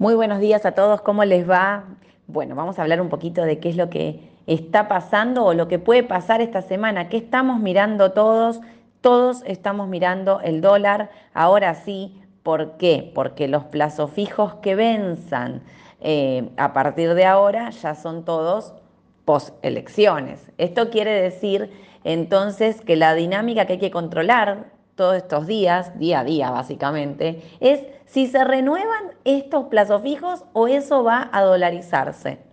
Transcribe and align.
Muy 0.00 0.14
buenos 0.14 0.38
días 0.38 0.64
a 0.64 0.72
todos, 0.72 1.00
¿cómo 1.00 1.24
les 1.24 1.50
va? 1.50 1.82
Bueno, 2.28 2.54
vamos 2.54 2.78
a 2.78 2.82
hablar 2.82 3.00
un 3.00 3.08
poquito 3.08 3.42
de 3.42 3.58
qué 3.58 3.68
es 3.68 3.76
lo 3.76 3.90
que 3.90 4.30
está 4.46 4.86
pasando 4.86 5.44
o 5.44 5.54
lo 5.54 5.66
que 5.66 5.80
puede 5.80 6.04
pasar 6.04 6.40
esta 6.40 6.62
semana. 6.62 7.08
¿Qué 7.08 7.16
estamos 7.16 7.58
mirando 7.58 8.12
todos? 8.12 8.60
Todos 9.00 9.42
estamos 9.44 9.88
mirando 9.88 10.40
el 10.40 10.60
dólar. 10.60 11.10
Ahora 11.34 11.74
sí, 11.74 12.22
¿por 12.44 12.76
qué? 12.76 13.10
Porque 13.12 13.48
los 13.48 13.64
plazos 13.64 14.12
fijos 14.12 14.54
que 14.62 14.76
venzan 14.76 15.62
eh, 16.00 16.48
a 16.56 16.72
partir 16.72 17.14
de 17.14 17.24
ahora 17.24 17.70
ya 17.70 17.96
son 17.96 18.24
todos 18.24 18.74
post-elecciones. 19.24 20.52
Esto 20.58 20.90
quiere 20.90 21.10
decir 21.10 21.72
entonces 22.04 22.82
que 22.82 22.94
la 22.94 23.14
dinámica 23.14 23.66
que 23.66 23.72
hay 23.72 23.78
que 23.80 23.90
controlar 23.90 24.66
todos 24.94 25.16
estos 25.16 25.48
días, 25.48 25.98
día 25.98 26.20
a 26.20 26.24
día 26.24 26.50
básicamente, 26.50 27.42
es 27.58 27.82
si 28.08 28.26
se 28.26 28.42
renuevan 28.42 29.12
estos 29.24 29.66
plazos 29.66 30.02
fijos 30.02 30.44
o 30.54 30.66
eso 30.66 31.04
va 31.04 31.28
a 31.30 31.42
dolarizarse. 31.42 32.47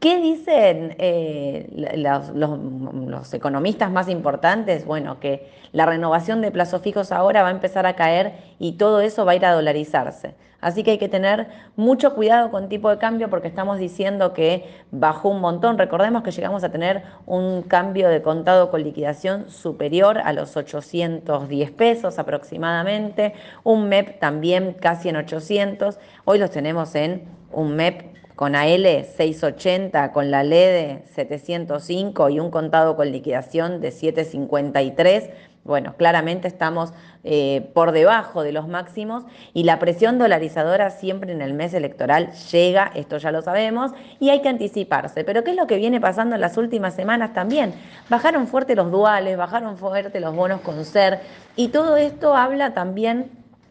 ¿Qué 0.00 0.20
dicen 0.20 0.94
eh, 0.98 1.94
los, 1.96 3.32
economistas 3.32 3.90
más 3.90 4.08
importantes? 4.08 4.84
Bueno, 4.84 5.18
que 5.20 5.50
la 5.72 5.86
renovación 5.86 6.42
de 6.42 6.50
plazos 6.50 6.82
fijos 6.82 7.12
ahora 7.12 7.42
va 7.42 7.48
a 7.48 7.52
empezar 7.52 7.86
a 7.86 7.96
caer 7.96 8.34
y 8.58 8.72
todo 8.72 9.00
eso 9.00 9.24
va 9.24 9.32
a 9.32 9.36
ir 9.36 9.46
a 9.46 9.52
dolarizarse. 9.52 10.34
Así 10.60 10.82
que 10.82 10.92
hay 10.92 10.98
que 10.98 11.08
tener 11.08 11.48
mucho 11.76 12.14
cuidado 12.14 12.50
con 12.50 12.68
tipo 12.68 12.90
de 12.90 12.98
cambio 12.98 13.30
porque 13.30 13.48
estamos 13.48 13.78
diciendo 13.78 14.34
que 14.34 14.68
bajó 14.90 15.30
un 15.30 15.40
montón. 15.40 15.78
Recordemos 15.78 16.22
que 16.22 16.30
llegamos 16.30 16.62
a 16.64 16.70
tener 16.70 17.02
un 17.24 17.62
cambio 17.62 18.08
de 18.08 18.20
contado 18.20 18.70
con 18.70 18.82
liquidación 18.82 19.48
superior 19.48 20.18
a 20.18 20.32
los 20.32 20.56
810 20.56 21.70
pesos 21.70 22.18
aproximadamente, 22.18 23.34
un 23.64 23.88
MEP 23.88 24.18
también 24.18 24.74
casi 24.74 25.08
en 25.08 25.16
800. 25.16 25.98
Hoy 26.24 26.38
los 26.38 26.50
tenemos 26.50 26.94
en 26.94 27.24
un 27.52 27.76
MEP 27.76 28.16
con 28.36 28.54
AL 28.54 28.84
680, 28.84 30.12
con 30.12 30.30
la 30.30 30.44
LED 30.44 30.98
705 31.14 32.28
y 32.28 32.38
un 32.38 32.50
contado 32.50 32.94
con 32.94 33.10
liquidación 33.10 33.80
de 33.80 33.90
753. 33.90 35.30
Bueno, 35.64 35.94
claramente 35.96 36.46
estamos 36.46 36.92
eh, 37.24 37.70
por 37.74 37.90
debajo 37.90 38.44
de 38.44 38.52
los 38.52 38.68
máximos 38.68 39.24
y 39.52 39.64
la 39.64 39.80
presión 39.80 40.18
dolarizadora 40.18 40.90
siempre 40.90 41.32
en 41.32 41.42
el 41.42 41.54
mes 41.54 41.74
electoral 41.74 42.30
llega, 42.52 42.92
esto 42.94 43.16
ya 43.16 43.32
lo 43.32 43.42
sabemos, 43.42 43.90
y 44.20 44.28
hay 44.28 44.42
que 44.42 44.48
anticiparse. 44.48 45.24
Pero 45.24 45.42
¿qué 45.42 45.50
es 45.50 45.56
lo 45.56 45.66
que 45.66 45.76
viene 45.76 46.00
pasando 46.00 46.36
en 46.36 46.40
las 46.42 46.56
últimas 46.56 46.94
semanas 46.94 47.32
también? 47.32 47.72
Bajaron 48.08 48.46
fuerte 48.46 48.76
los 48.76 48.92
duales, 48.92 49.36
bajaron 49.36 49.76
fuerte 49.76 50.20
los 50.20 50.36
bonos 50.36 50.60
con 50.60 50.84
ser 50.84 51.20
y 51.56 51.68
todo 51.68 51.96
esto 51.96 52.36
habla 52.36 52.74
también 52.74 53.30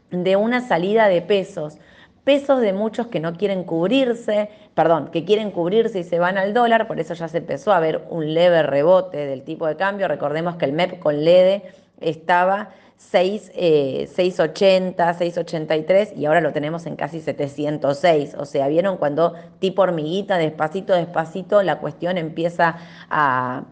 de 0.09 0.35
una 0.35 0.59
salida 0.59 1.07
de 1.07 1.21
pesos 1.21 1.77
pesos 2.25 2.59
de 2.59 2.73
muchos 2.73 3.07
que 3.07 3.21
no 3.21 3.37
quieren 3.37 3.63
cubrirse, 3.63 4.49
perdón, 4.73 5.09
que 5.11 5.23
quieren 5.23 5.51
cubrirse 5.51 5.99
y 5.99 6.03
se 6.03 6.19
van 6.19 6.37
al 6.37 6.53
dólar, 6.53 6.87
por 6.87 6.99
eso 6.99 7.13
ya 7.13 7.27
se 7.29 7.37
empezó 7.37 7.71
a 7.71 7.79
ver 7.79 8.05
un 8.09 8.33
leve 8.33 8.63
rebote 8.63 9.25
del 9.25 9.43
tipo 9.43 9.67
de 9.67 9.77
cambio. 9.77 10.07
Recordemos 10.07 10.57
que 10.57 10.65
el 10.65 10.73
MEP 10.73 10.99
con 10.99 11.23
LEDE 11.23 11.63
estaba 12.01 12.71
6, 12.97 13.51
680, 13.53 15.13
683 15.13 16.13
y 16.17 16.25
ahora 16.25 16.41
lo 16.41 16.51
tenemos 16.51 16.87
en 16.87 16.95
casi 16.95 17.21
706. 17.21 18.35
O 18.39 18.45
sea, 18.45 18.67
vieron 18.67 18.97
cuando 18.97 19.35
tipo 19.59 19.83
hormiguita, 19.83 20.37
despacito, 20.37 20.93
despacito, 20.93 21.61
la 21.61 21.77
cuestión 21.77 22.17
empieza 22.17 22.77
a, 23.09 23.63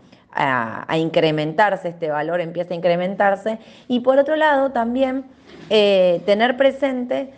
incrementarse, 0.95 1.89
este 1.89 2.09
valor 2.09 2.39
empieza 2.39 2.73
a 2.73 2.77
incrementarse. 2.77 3.57
Y 3.87 4.01
por 4.01 4.19
otro 4.19 4.35
lado, 4.35 4.71
también 4.71 5.25
eh, 5.69 6.21
tener 6.25 6.55
presente 6.55 7.31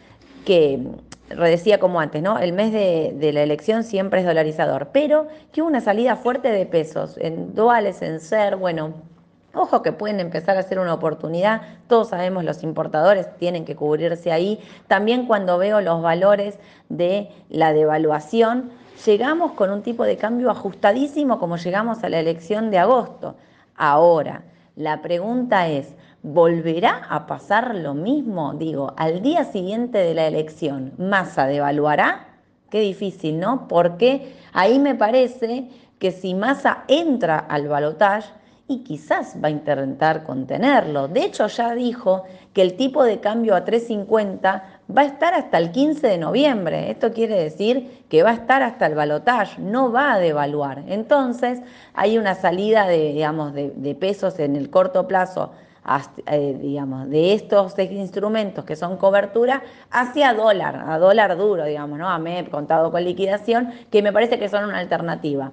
que 0.46 0.80
decía 1.30 1.80
como 1.80 2.00
antes, 2.00 2.22
¿no? 2.22 2.38
El 2.38 2.54
mes 2.54 2.72
de, 2.72 3.32
la 3.34 3.42
elección 3.42 3.84
siempre 3.84 4.20
es 4.20 4.26
dolarizador, 4.26 4.90
pero 4.92 5.28
que 5.52 5.62
hubo 5.62 5.70
una 5.70 5.82
salida 5.82 6.16
fuerte 6.16 6.50
de 6.50 6.66
pesos 6.66 7.18
en 7.18 7.56
duales, 7.56 8.02
en 8.02 8.20
ser, 8.20 8.56
bueno, 8.56 8.94
ojo 9.54 9.82
que 9.82 9.92
pueden 9.92 10.20
empezar 10.20 10.58
a 10.58 10.64
ser 10.64 10.80
una 10.80 10.94
oportunidad, 10.94 11.62
todos 11.88 12.10
sabemos 12.10 12.44
los 12.44 12.62
importadores 12.64 13.36
tienen 13.38 13.66
que 13.66 13.76
cubrirse 13.76 14.32
ahí, 14.32 14.60
también 14.88 15.26
cuando 15.26 15.58
veo 15.58 15.82
los 15.82 16.02
valores 16.02 16.60
de 16.90 17.30
la 17.50 17.74
devaluación, 17.74 18.72
llegamos 19.06 19.54
con 19.54 19.72
un 19.72 19.82
tipo 19.82 20.04
de 20.04 20.18
cambio 20.18 20.52
ajustadísimo 20.52 21.40
como 21.40 21.58
llegamos 21.58 22.04
a 22.04 22.10
la 22.10 22.20
elección 22.20 22.70
de 22.70 22.78
agosto. 22.78 23.36
Ahora, 23.76 24.44
la 24.76 25.02
pregunta 25.02 25.68
es, 25.68 25.96
¿volverá 26.26 27.06
a 27.08 27.28
pasar 27.28 27.76
lo 27.76 27.94
mismo? 27.94 28.56
Digo, 28.56 28.94
al 28.98 29.22
día 29.22 29.44
siguiente 29.44 30.00
de 30.00 30.16
la 30.16 30.26
elección, 30.26 30.94
¿Massa 30.98 31.46
devaluará? 31.46 32.40
Qué 32.72 32.80
difícil, 32.80 33.40
¿no? 33.40 33.68
Porque 33.68 34.34
ahí 34.52 34.80
me 34.80 34.96
parece 34.96 35.70
que 36.00 36.12
si 36.12 36.34
Massa 36.34 36.84
entra 36.88 37.38
al 37.38 37.68
balotaje, 37.68 38.34
y 38.68 38.80
quizás 38.80 39.36
va 39.44 39.50
a 39.50 39.52
intentar 39.52 40.24
contenerlo. 40.24 41.08
De 41.08 41.24
hecho, 41.24 41.46
ya 41.48 41.76
dijo 41.76 42.24
que 42.54 42.64
el 42.64 42.76
tipo 42.76 43.04
de 43.04 43.20
cambio 43.20 43.56
a 43.56 43.64
3.50 43.64 44.64
va 44.96 45.02
a 45.02 45.06
estar 45.06 45.36
hasta 45.36 45.60
el 45.60 45.72
15 45.72 46.08
de 46.08 46.18
noviembre. 46.18 46.90
Esto 46.90 47.14
quiere 47.14 47.36
decir 47.36 48.04
que 48.10 48.24
va 48.24 48.32
a 48.32 48.34
estar 48.34 48.64
hasta 48.64 48.88
el 48.88 48.96
balotaje, 48.96 49.62
no 49.62 49.92
va 49.92 50.14
a 50.14 50.20
devaluar. 50.20 50.84
Entonces, 50.88 51.62
hay 51.94 52.18
una 52.18 52.34
salida 52.34 52.88
de, 52.88 53.14
digamos, 53.14 53.54
de, 53.54 53.98
pesos 54.00 54.40
en 54.40 54.56
el 54.56 54.72
corto 54.72 55.08
plazo 55.08 55.52
eh, 56.28 56.80
de 57.08 57.34
estos 57.34 57.78
instrumentos 57.78 58.66
que 58.66 58.76
son 58.76 58.98
cobertura 58.98 59.62
hacia 59.92 60.34
dólar, 60.34 60.84
a 60.88 60.98
dólar 60.98 61.38
duro, 61.38 61.66
digamos, 61.66 62.00
¿no? 62.00 62.10
A 62.10 62.18
MEP, 62.18 62.50
contado 62.50 62.92
con 62.92 63.04
liquidación, 63.04 63.72
que 63.92 64.02
me 64.02 64.12
parece 64.12 64.40
que 64.40 64.50
son 64.50 64.66
una 64.66 64.80
alternativa. 64.80 65.52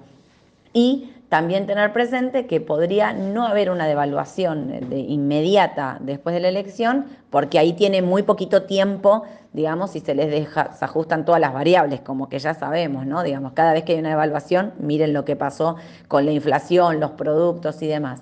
Y 0.73 1.11
también 1.29 1.65
tener 1.65 1.93
presente 1.93 2.45
que 2.45 2.61
podría 2.61 3.13
no 3.13 3.47
haber 3.47 3.71
una 3.71 3.87
devaluación 3.87 4.89
de 4.89 4.99
inmediata 4.99 5.97
después 5.99 6.35
de 6.35 6.41
la 6.41 6.49
elección, 6.49 7.05
porque 7.31 7.57
ahí 7.57 7.73
tiene 7.73 8.01
muy 8.01 8.23
poquito 8.23 8.63
tiempo, 8.63 9.23
digamos, 9.51 9.91
si 9.91 9.99
se 9.99 10.13
les 10.13 10.29
deja, 10.29 10.73
se 10.73 10.85
ajustan 10.85 11.25
todas 11.25 11.41
las 11.41 11.53
variables, 11.53 12.01
como 12.01 12.29
que 12.29 12.37
ya 12.39 12.53
sabemos, 12.53 13.05
¿no? 13.07 13.23
Digamos, 13.23 13.53
cada 13.53 13.73
vez 13.73 13.83
que 13.83 13.93
hay 13.93 13.99
una 13.99 14.09
devaluación, 14.09 14.73
miren 14.79 15.13
lo 15.13 15.25
que 15.25 15.35
pasó 15.35 15.75
con 16.07 16.25
la 16.25 16.31
inflación, 16.31 16.99
los 16.99 17.11
productos 17.11 17.81
y 17.81 17.87
demás. 17.87 18.21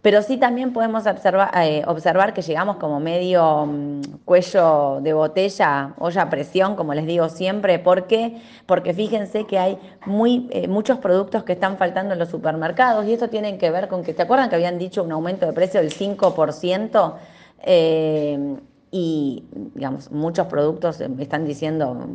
Pero 0.00 0.22
sí 0.22 0.36
también 0.36 0.72
podemos 0.72 1.06
observar, 1.06 1.50
eh, 1.56 1.82
observar 1.86 2.32
que 2.32 2.40
llegamos 2.40 2.76
como 2.76 3.00
medio 3.00 3.66
mm, 3.66 4.00
cuello 4.24 5.00
de 5.02 5.12
botella, 5.12 5.94
olla 5.98 6.22
a 6.22 6.30
presión, 6.30 6.76
como 6.76 6.94
les 6.94 7.04
digo 7.04 7.28
siempre. 7.28 7.80
¿Por 7.80 8.06
qué? 8.06 8.40
Porque 8.66 8.94
fíjense 8.94 9.44
que 9.46 9.58
hay 9.58 9.78
muy, 10.06 10.48
eh, 10.52 10.68
muchos 10.68 10.98
productos 10.98 11.42
que 11.42 11.54
están 11.54 11.78
faltando 11.78 12.12
en 12.12 12.20
los 12.20 12.28
supermercados 12.28 13.06
y 13.06 13.12
esto 13.12 13.28
tiene 13.28 13.58
que 13.58 13.72
ver 13.72 13.88
con 13.88 14.04
que, 14.04 14.14
¿te 14.14 14.22
acuerdan 14.22 14.48
que 14.48 14.54
habían 14.54 14.78
dicho 14.78 15.02
un 15.02 15.10
aumento 15.10 15.46
de 15.46 15.52
precio 15.52 15.80
del 15.80 15.92
5%? 15.92 17.14
Eh, 17.64 18.56
y 18.90 19.44
digamos, 19.74 20.12
muchos 20.12 20.46
productos 20.46 21.00
están 21.00 21.44
diciendo, 21.44 22.06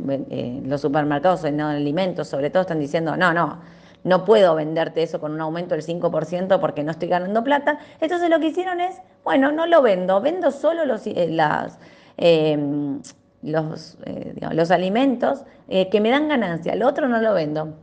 los 0.66 0.82
supermercados 0.82 1.44
en 1.44 1.62
alimentos 1.62 2.30
sobre 2.30 2.50
todo 2.50 2.62
están 2.62 2.80
diciendo, 2.80 3.16
no, 3.16 3.32
no, 3.34 3.60
no 4.03 4.25
puedo 4.25 4.56
venderte 4.56 5.03
eso 5.03 5.19
con 5.19 5.34
un 5.34 5.41
aumento 5.41 5.75
del 5.75 5.84
5% 5.84 6.59
porque 6.59 6.84
no 6.84 6.91
estoy 6.91 7.08
ganando 7.08 7.44
plata. 7.44 7.80
Entonces 8.02 8.30
lo 8.30 8.40
que 8.40 8.47
hicieron 8.47 8.81
es, 8.81 8.96
bueno, 9.24 9.52
no 9.52 9.66
lo 9.66 9.81
vendo, 9.81 10.19
vendo 10.22 10.52
solo 10.52 10.86
los, 10.86 11.08
eh, 11.08 11.28
las, 11.30 11.80
em, 12.18 13.02
los, 13.42 13.97
eh, 14.06 14.34
los, 14.52 14.72
alimentos 14.72 15.44
eh, 15.68 15.90
que 15.90 16.02
me 16.02 16.09
dan 16.09 16.28
ganancia, 16.28 16.74
el 16.74 16.84
otro 16.84 17.08
no 17.08 17.19
lo 17.22 17.34
vendo. 17.34 17.75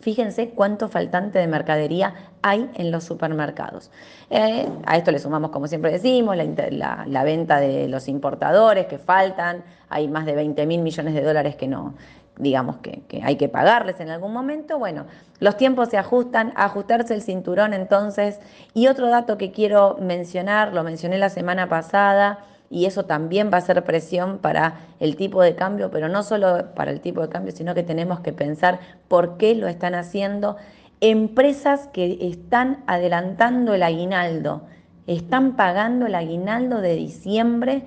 Fíjense 0.00 0.50
cuánto 0.50 0.88
faltante 0.88 1.38
de 1.38 1.46
mercadería 1.46 2.14
hay 2.42 2.68
en 2.74 2.90
los 2.90 3.04
supermercados. 3.04 3.92
a 4.30 4.96
esto 4.96 5.12
le 5.12 5.20
sumamos, 5.20 5.52
como 5.52 5.68
siempre 5.68 5.92
decimos, 5.92 6.36
la, 6.36 7.04
la, 7.06 7.22
venta 7.22 7.60
de 7.60 7.86
los 7.86 8.08
importadores 8.08 8.86
que 8.86 8.98
faltan. 8.98 9.62
Hay 9.88 10.08
más 10.08 10.26
de 10.26 10.34
20 10.34 10.66
mil 10.66 10.82
millones 10.82 11.14
de 11.14 11.22
dólares 11.22 11.54
que 11.54 11.68
no, 11.68 11.94
digamos 12.38 12.76
que, 12.78 13.02
hay 13.22 13.36
que 13.36 13.48
pagarles 13.48 14.00
en 14.00 14.08
algún 14.10 14.32
momento, 14.32 14.78
bueno, 14.78 15.06
los 15.38 15.56
tiempos 15.56 15.88
se 15.90 15.98
ajustan, 15.98 16.52
ajustarse 16.56 17.14
el 17.14 17.22
cinturón 17.22 17.74
entonces. 17.74 18.40
Y 18.74 18.86
otro 18.88 19.08
dato 19.08 19.36
que 19.38 19.50
quiero 19.50 19.96
mencionar, 20.00 20.72
lo 20.72 20.82
mencioné 20.82 21.18
la 21.18 21.28
semana 21.28 21.68
pasada, 21.68 22.38
y 22.70 22.86
eso 22.86 23.04
también 23.04 23.50
va 23.52 23.58
a 23.58 23.60
ser 23.60 23.84
presión 23.84 24.38
para 24.38 24.80
el 24.98 25.16
tipo 25.16 25.42
de 25.42 25.54
cambio, 25.54 25.90
pero 25.90 26.08
no 26.08 26.22
solo 26.22 26.74
para 26.74 26.90
el 26.90 27.00
tipo 27.02 27.20
de 27.20 27.28
cambio, 27.28 27.52
sino 27.52 27.74
que 27.74 27.82
tenemos 27.82 28.20
que 28.20 28.32
pensar 28.32 28.80
por 29.08 29.36
qué 29.36 29.54
lo 29.54 29.68
están 29.68 29.94
haciendo 29.94 30.56
empresas 31.02 31.88
que 31.92 32.16
están 32.22 32.82
adelantando 32.86 33.74
el 33.74 33.82
aguinaldo, 33.82 34.62
están 35.06 35.54
pagando 35.56 36.06
el 36.06 36.14
aguinaldo 36.14 36.80
de 36.80 36.94
diciembre 36.94 37.82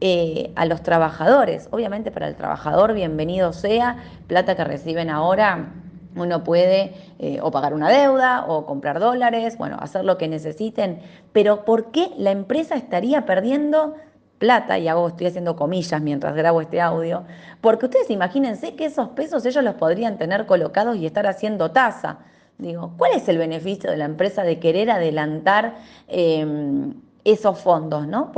eh, 0.00 0.52
a 0.54 0.64
los 0.64 0.82
trabajadores. 0.82 1.68
Obviamente 1.70 2.10
para 2.10 2.28
el 2.28 2.36
trabajador, 2.36 2.92
bienvenido 2.92 3.52
sea, 3.52 3.96
plata 4.26 4.54
que 4.54 4.64
reciben 4.64 5.10
ahora, 5.10 5.72
uno 6.14 6.44
puede 6.44 6.94
eh, 7.18 7.38
o 7.42 7.50
pagar 7.50 7.74
una 7.74 7.88
deuda 7.88 8.44
o 8.46 8.66
comprar 8.66 9.00
dólares, 9.00 9.58
bueno, 9.58 9.76
hacer 9.80 10.04
lo 10.04 10.18
que 10.18 10.28
necesiten, 10.28 11.00
pero 11.32 11.64
¿por 11.64 11.90
qué 11.90 12.10
la 12.16 12.30
empresa 12.30 12.74
estaría 12.74 13.26
perdiendo 13.26 13.96
plata, 14.38 14.78
y 14.78 14.88
hago, 14.88 15.08
estoy 15.08 15.26
haciendo 15.26 15.56
comillas 15.56 16.00
mientras 16.00 16.34
grabo 16.34 16.60
este 16.60 16.80
audio, 16.80 17.24
porque 17.60 17.86
ustedes 17.86 18.10
imagínense 18.10 18.74
que 18.74 18.86
esos 18.86 19.08
pesos 19.10 19.44
ellos 19.44 19.64
los 19.64 19.74
podrían 19.74 20.16
tener 20.16 20.46
colocados 20.46 20.96
y 20.96 21.06
estar 21.06 21.26
haciendo 21.26 21.72
tasa. 21.72 22.18
Digo, 22.56 22.94
¿cuál 22.96 23.12
es 23.14 23.28
el 23.28 23.38
beneficio 23.38 23.90
de 23.90 23.96
la 23.96 24.04
empresa 24.04 24.42
de 24.42 24.58
querer 24.58 24.90
adelantar 24.90 25.76
em, 26.08 26.94
esos 27.32 27.58
fondos, 27.60 28.06
¿no? 28.06 28.32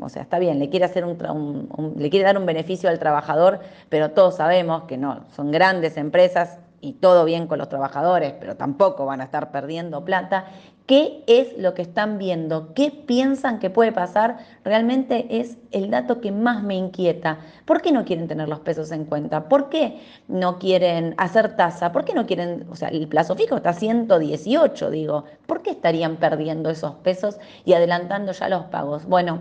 o 0.00 0.08
sea, 0.08 0.22
está 0.22 0.38
bien, 0.38 0.58
le 0.58 0.70
quiere 0.70 0.86
hacer 0.86 1.04
un, 1.04 1.94
le 1.96 2.08
quiere 2.08 2.24
dar 2.24 2.38
un 2.38 2.46
beneficio 2.46 2.88
al 2.88 2.98
trabajador, 2.98 3.60
pero 3.88 4.12
todos 4.12 4.36
sabemos 4.36 4.84
que 4.84 4.96
no, 4.96 5.24
son 5.36 5.50
grandes 5.50 5.96
empresas 5.98 6.58
y 6.80 6.94
todo 6.94 7.26
bien 7.26 7.46
con 7.46 7.58
los 7.58 7.68
trabajadores, 7.68 8.32
pero 8.40 8.56
tampoco 8.56 9.04
van 9.04 9.20
a 9.20 9.24
estar 9.24 9.50
perdiendo 9.50 10.04
plata. 10.04 10.46
¿Qué 10.90 11.22
es 11.28 11.56
lo 11.56 11.72
que 11.74 11.82
están 11.82 12.18
viendo? 12.18 12.74
¿Qué 12.74 12.90
piensan 12.90 13.60
que 13.60 13.70
puede 13.70 13.92
pasar? 13.92 14.38
Realmente 14.64 15.38
es 15.38 15.56
el 15.70 15.88
dato 15.88 16.20
que 16.20 16.32
más 16.32 16.64
me 16.64 16.74
inquieta. 16.74 17.38
¿Por 17.64 17.80
qué 17.80 17.92
no 17.92 18.04
quieren 18.04 18.26
tener 18.26 18.48
los 18.48 18.58
pesos 18.58 18.90
en 18.90 19.04
cuenta? 19.04 19.48
¿Por 19.48 19.68
qué 19.68 20.00
no 20.26 20.58
quieren 20.58 21.14
hacer 21.16 21.54
tasa? 21.54 21.92
¿Por 21.92 22.04
qué 22.04 22.12
no 22.12 22.26
quieren, 22.26 22.66
o 22.68 22.74
sea, 22.74 22.88
el 22.88 23.06
plazo 23.06 23.36
fijo 23.36 23.54
está 23.54 23.70
a 23.70 23.74
118, 23.74 24.90
digo, 24.90 25.26
¿por 25.46 25.62
qué 25.62 25.70
estarían 25.70 26.16
perdiendo 26.16 26.70
esos 26.70 26.96
pesos 26.96 27.38
y 27.64 27.74
adelantando 27.74 28.32
ya 28.32 28.48
los 28.48 28.64
pagos? 28.64 29.06
Bueno, 29.06 29.38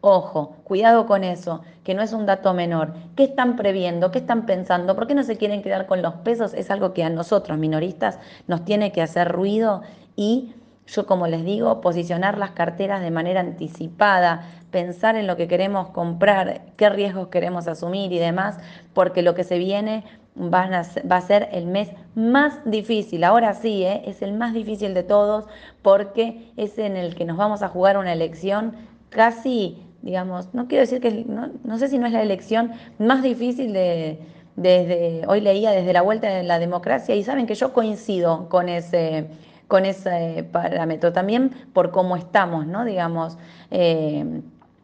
Ojo, 0.00 0.54
cuidado 0.62 1.06
con 1.06 1.24
eso, 1.24 1.60
que 1.82 1.92
no 1.92 2.02
es 2.02 2.12
un 2.12 2.24
dato 2.24 2.54
menor. 2.54 2.94
¿Qué 3.16 3.24
están 3.24 3.56
previendo? 3.56 4.12
¿Qué 4.12 4.20
están 4.20 4.46
pensando? 4.46 4.94
¿Por 4.94 5.08
qué 5.08 5.14
no 5.16 5.24
se 5.24 5.36
quieren 5.36 5.60
quedar 5.60 5.86
con 5.86 6.02
los 6.02 6.14
pesos? 6.14 6.54
Es 6.54 6.70
algo 6.70 6.94
que 6.94 7.02
a 7.02 7.10
nosotros, 7.10 7.58
minoristas, 7.58 8.20
nos 8.46 8.64
tiene 8.64 8.92
que 8.92 9.02
hacer 9.02 9.26
ruido 9.32 9.82
y 10.14 10.54
yo, 10.88 11.06
como 11.06 11.26
les 11.26 11.44
digo, 11.44 11.80
posicionar 11.80 12.38
las 12.38 12.52
carteras 12.52 13.02
de 13.02 13.10
manera 13.10 13.40
anticipada, 13.40 14.46
pensar 14.70 15.16
en 15.16 15.26
lo 15.26 15.36
que 15.36 15.48
queremos 15.48 15.90
comprar, 15.90 16.62
qué 16.76 16.88
riesgos 16.88 17.28
queremos 17.28 17.68
asumir 17.68 18.12
y 18.12 18.18
demás, 18.18 18.58
porque 18.94 19.22
lo 19.22 19.34
que 19.34 19.44
se 19.44 19.58
viene 19.58 20.04
va 20.36 20.64
a 20.64 21.20
ser 21.20 21.48
el 21.52 21.66
mes 21.66 21.90
más 22.14 22.58
difícil. 22.64 23.24
Ahora 23.24 23.54
sí, 23.54 23.84
¿eh? 23.84 24.02
es 24.06 24.22
el 24.22 24.32
más 24.32 24.54
difícil 24.54 24.94
de 24.94 25.02
todos 25.02 25.46
porque 25.82 26.52
es 26.56 26.78
en 26.78 26.96
el 26.96 27.14
que 27.14 27.24
nos 27.24 27.36
vamos 27.36 27.62
a 27.62 27.68
jugar 27.68 27.98
una 27.98 28.12
elección 28.12 28.74
casi 29.10 29.82
digamos, 30.02 30.54
no 30.54 30.68
quiero 30.68 30.82
decir 30.82 31.00
que, 31.00 31.24
no, 31.26 31.78
sé 31.78 31.88
si 31.88 31.98
no 31.98 32.06
es 32.06 32.12
la 32.12 32.22
elección 32.22 32.72
más 32.98 33.22
difícil 33.22 33.72
de, 33.72 34.20
desde, 34.56 35.26
hoy 35.26 35.40
leía 35.40 35.70
desde 35.72 35.92
la 35.92 36.02
vuelta 36.02 36.28
de 36.28 36.44
la 36.44 36.58
democracia 36.58 37.14
y 37.14 37.24
saben 37.24 37.46
que 37.46 37.54
yo 37.54 37.72
coincido 37.72 38.48
con 38.48 38.68
ese, 38.68 39.26
con 39.68 39.84
ese 39.84 40.48
parámetro 40.50 41.12
también 41.12 41.50
por 41.72 41.90
cómo 41.90 42.16
estamos, 42.16 42.66
¿no? 42.66 42.84
Digamos, 42.84 43.38
eh, 43.70 44.24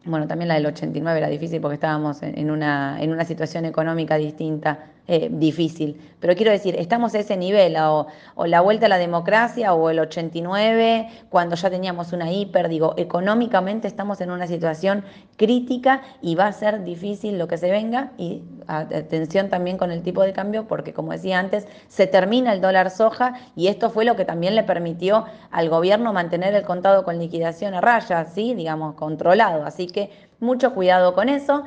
bueno, 0.04 0.26
también 0.28 0.48
la 0.48 0.54
del 0.54 0.66
89 0.66 1.18
era 1.18 1.28
difícil 1.28 1.60
porque 1.60 1.74
estábamos 1.74 2.22
en, 2.22 2.50
una, 2.50 3.02
en 3.02 3.10
una 3.10 3.24
situación 3.24 3.64
económica 3.64 4.16
distinta 4.16 4.90
eh, 5.06 5.28
difícil. 5.30 6.00
Pero 6.18 6.34
quiero 6.34 6.50
decir, 6.50 6.76
estamos 6.78 7.14
a 7.14 7.18
ese 7.18 7.36
nivel, 7.36 7.76
o, 7.76 8.06
la 8.46 8.62
vuelta 8.62 8.86
a 8.86 8.88
la 8.88 8.96
democracia, 8.96 9.74
o 9.74 9.90
el 9.90 9.98
89, 9.98 11.08
cuando 11.28 11.56
ya 11.56 11.68
teníamos 11.68 12.14
una 12.14 12.32
hiper, 12.32 12.70
digo, 12.70 12.94
económicamente 12.96 13.86
estamos 13.86 14.22
en 14.22 14.30
una 14.30 14.46
situación 14.46 15.04
crítica 15.36 16.00
y 16.22 16.36
va 16.36 16.46
a 16.46 16.52
ser 16.52 16.84
difícil 16.84 17.38
lo 17.38 17.48
que 17.48 17.58
se 17.58 17.70
venga, 17.70 18.12
y 18.16 18.44
atención 18.66 19.50
también 19.50 19.76
con 19.76 19.90
el 19.90 20.02
tipo 20.02 20.22
de 20.22 20.32
cambio, 20.32 20.66
porque 20.66 20.94
como 20.94 21.12
decía 21.12 21.38
antes, 21.38 21.68
se 21.88 22.06
termina 22.06 22.54
el 22.54 22.62
dólar 22.62 22.88
soja, 22.90 23.34
y 23.54 23.66
esto 23.66 23.90
fue 23.90 24.06
lo 24.06 24.16
que 24.16 24.24
también 24.24 24.54
le 24.54 24.62
permitió 24.62 25.26
al 25.50 25.68
gobierno 25.68 26.14
mantener 26.14 26.54
el 26.54 26.62
contado 26.62 27.04
con 27.04 27.18
liquidación 27.18 27.74
a 27.74 27.82
raya, 27.82 28.24
¿sí? 28.24 28.54
digamos, 28.54 28.94
controlado. 28.94 29.66
Así 29.66 29.86
que 29.86 30.10
mucho 30.40 30.72
cuidado 30.72 31.14
con 31.14 31.28
eso. 31.28 31.64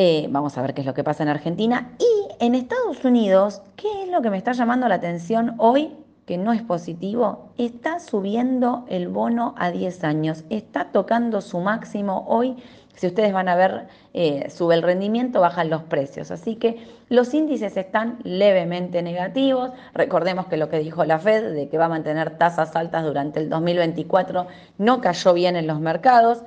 Eh, 0.00 0.28
vamos 0.30 0.56
a 0.56 0.62
ver 0.62 0.74
qué 0.74 0.82
es 0.82 0.86
lo 0.86 0.94
que 0.94 1.02
pasa 1.02 1.24
en 1.24 1.28
Argentina. 1.28 1.90
Y 1.98 2.44
en 2.44 2.54
Estados 2.54 3.04
Unidos, 3.04 3.62
¿qué 3.74 4.04
es 4.04 4.08
lo 4.08 4.22
que 4.22 4.30
me 4.30 4.36
está 4.36 4.52
llamando 4.52 4.86
la 4.86 4.94
atención 4.94 5.56
hoy? 5.58 5.92
que 6.24 6.36
no 6.36 6.52
es 6.52 6.60
positivo, 6.60 7.48
está 7.56 8.00
subiendo 8.00 8.84
el 8.90 9.08
bono 9.08 9.54
a 9.56 9.70
10 9.70 10.04
años, 10.04 10.44
está 10.50 10.92
tocando 10.92 11.40
su 11.40 11.58
máximo 11.60 12.26
hoy. 12.28 12.54
Si 12.94 13.06
ustedes 13.06 13.32
van 13.32 13.48
a 13.48 13.56
ver, 13.56 13.86
eh, 14.12 14.50
sube 14.50 14.74
el 14.74 14.82
rendimiento, 14.82 15.40
bajan 15.40 15.70
los 15.70 15.84
precios. 15.84 16.30
Así 16.30 16.56
que 16.56 16.86
los 17.08 17.32
índices 17.32 17.78
están 17.78 18.18
levemente 18.24 19.02
negativos. 19.02 19.70
Recordemos 19.94 20.48
que 20.48 20.58
lo 20.58 20.68
que 20.68 20.80
dijo 20.80 21.02
la 21.06 21.18
Fed 21.18 21.54
de 21.54 21.70
que 21.70 21.78
va 21.78 21.86
a 21.86 21.88
mantener 21.88 22.36
tasas 22.36 22.76
altas 22.76 23.04
durante 23.04 23.40
el 23.40 23.48
2024 23.48 24.48
no 24.76 25.00
cayó 25.00 25.32
bien 25.32 25.56
en 25.56 25.66
los 25.66 25.80
mercados. 25.80 26.42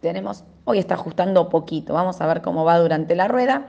Tenemos 0.00 0.44
Hoy 0.66 0.78
está 0.78 0.94
ajustando 0.94 1.50
poquito, 1.50 1.92
vamos 1.92 2.22
a 2.22 2.26
ver 2.26 2.40
cómo 2.40 2.64
va 2.64 2.78
durante 2.78 3.14
la 3.14 3.28
rueda. 3.28 3.66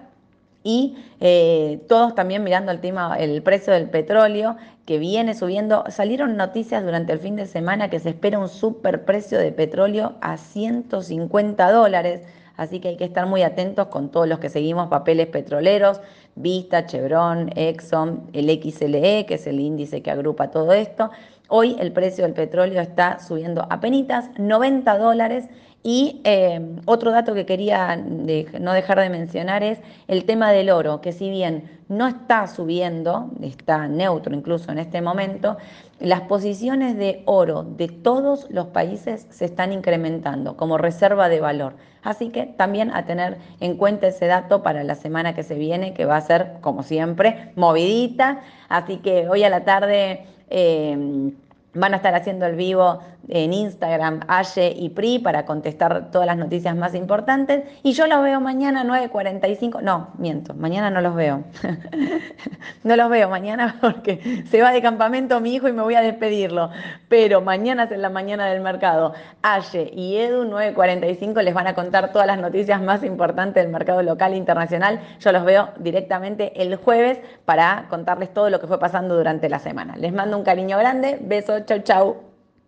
Y 0.64 0.98
eh, 1.20 1.84
todos 1.90 2.16
también 2.16 2.44
mirando 2.44 2.72
el 2.72 2.80
tema, 2.80 3.18
el 3.20 3.44
precio 3.44 3.74
del 3.74 3.90
petróleo 3.90 4.56
que 4.86 4.98
viene 4.98 5.36
subiendo. 5.36 5.84
Salieron 5.90 6.38
noticias 6.38 6.84
durante 6.84 7.12
el 7.12 7.20
fin 7.20 7.36
de 7.36 7.46
semana 7.48 7.90
que 7.90 8.00
se 8.00 8.10
espera 8.10 8.40
un 8.40 8.48
super 8.48 9.04
precio 9.04 9.38
de 9.38 9.52
petróleo 9.52 10.14
a 10.22 10.38
150 10.38 11.72
dólares. 11.72 12.22
Así 12.56 12.80
que 12.80 12.88
hay 12.88 12.98
que 12.98 13.04
estar 13.04 13.28
muy 13.28 13.44
atentos 13.44 13.88
con 13.88 14.10
todos 14.10 14.28
los 14.28 14.40
que 14.40 14.50
seguimos 14.50 14.88
papeles 14.88 15.28
petroleros, 15.28 16.00
Vista, 16.36 16.86
Chevron, 16.86 17.52
Exxon, 17.56 18.30
el 18.32 18.50
XLE, 18.50 19.26
que 19.26 19.36
es 19.36 19.46
el 19.48 19.60
índice 19.60 20.02
que 20.02 20.12
agrupa 20.12 20.50
todo 20.50 20.72
esto. 20.72 21.12
Hoy 21.50 21.76
el 21.80 21.92
precio 21.92 22.24
del 22.24 22.34
petróleo 22.34 22.82
está 22.82 23.20
subiendo 23.20 23.68
a 23.70 23.82
penitas, 23.82 24.30
90 24.38 24.98
dólares 24.98 25.50
y 25.88 26.20
eh, 26.24 26.60
otro 26.86 27.12
dato 27.12 27.36
que 27.36 27.46
quería 27.46 27.96
no 27.96 28.74
dejar 28.74 29.00
de 29.00 29.10
mencionar 29.12 29.62
es 29.62 29.78
el 30.08 30.26
tema 30.26 30.52
del 30.52 30.72
oro, 30.72 31.00
que 31.00 31.12
si 31.12 31.30
bien 31.30 31.70
no 31.90 32.08
está 32.08 32.48
subiendo, 32.48 33.30
está 33.44 33.88
neutro 33.88 34.34
incluso 34.34 34.72
en 34.72 34.80
este 34.80 35.04
momento, 35.04 35.58
las 36.00 36.22
posiciones 36.22 36.98
de 36.98 37.22
oro 37.26 37.62
de 37.62 37.88
todos 37.88 38.48
los 38.50 38.66
países 38.66 39.28
se 39.30 39.46
están 39.46 39.72
incrementando 39.72 40.58
como 40.58 40.80
reserva 40.80 41.30
de 41.30 41.40
valor. 41.40 41.76
Así 42.02 42.30
que 42.30 42.48
también 42.48 42.90
a 42.90 43.06
tener 43.06 43.38
en 43.60 43.78
cuenta 43.78 44.08
ese 44.08 44.26
dato 44.26 44.64
para 44.64 44.84
la 44.84 44.96
semana 44.96 45.36
que 45.36 45.44
se 45.44 45.54
viene, 45.54 45.94
que 45.94 46.06
va 46.06 46.18
a 46.18 46.22
ser, 46.22 46.54
como 46.62 46.82
siempre, 46.82 47.52
movidita. 47.56 48.42
Así 48.70 48.98
que 48.98 49.30
hoy 49.30 49.44
a 49.44 49.52
la 49.52 49.64
tarde... 49.66 50.26
Eh, 50.50 51.32
Van 51.76 51.94
a 51.94 51.98
estar 51.98 52.16
haciendo 52.16 52.46
el 52.46 52.56
vivo 52.56 53.00
en 53.28 53.54
Instagram, 53.54 54.22
Aye 54.28 54.74
y 54.76 54.90
Pri, 54.90 55.20
para 55.20 55.46
contestar 55.46 56.12
todas 56.12 56.28
las 56.28 56.38
noticias 56.38 56.76
más 56.76 56.96
importantes. 56.96 57.64
Y 57.84 57.94
yo 57.94 58.08
los 58.08 58.22
veo 58.22 58.40
mañana 58.40 58.82
a 58.82 58.84
9.45. 58.84 59.82
No, 59.82 60.10
miento, 60.18 60.54
mañana 60.54 60.90
no 60.90 61.02
los 61.02 61.16
veo. 61.16 61.44
no 62.84 62.96
los 62.96 63.10
veo 63.10 63.30
mañana 63.30 63.78
porque 63.82 64.44
se 64.50 64.62
va 64.62 64.72
de 64.72 64.82
campamento 64.82 65.40
mi 65.40 65.56
hijo 65.56 65.68
y 65.68 65.74
me 65.74 65.82
voy 65.82 65.96
a 65.96 66.02
despedirlo. 66.02 66.70
Pero 67.10 67.42
mañana 67.42 67.84
es 67.84 67.92
en 67.92 68.02
la 68.02 68.10
mañana 68.10 68.48
del 68.48 68.62
mercado. 68.62 69.14
Aye 69.42 69.92
y 69.94 70.18
Edu, 70.18 70.44
9.45, 70.46 71.42
les 71.42 71.54
van 71.54 71.68
a 71.68 71.76
contar 71.76 72.12
todas 72.12 72.28
las 72.28 72.40
noticias 72.40 72.82
más 72.82 73.04
importantes 73.04 73.64
del 73.64 73.72
mercado 73.72 74.02
local 74.02 74.34
e 74.34 74.38
internacional. 74.38 75.00
Yo 75.20 75.32
los 75.32 75.44
veo 75.44 75.70
directamente 75.80 76.62
el 76.62 76.76
jueves 76.76 77.20
para 77.46 77.86
contarles 77.90 78.34
todo 78.34 78.50
lo 78.50 78.60
que 78.60 78.68
fue 78.68 78.80
pasando 78.80 79.16
durante 79.16 79.50
la 79.50 79.60
semana. 79.60 79.96
Les 79.98 80.14
mando 80.14 80.38
un 80.38 80.44
cariño 80.44 80.78
grande. 80.78 81.18
Besos. 81.22 81.66
Chau, 81.66 81.80
chau. 81.80 82.35